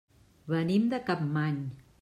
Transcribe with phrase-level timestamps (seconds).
[0.53, 1.65] Venim de Capmany.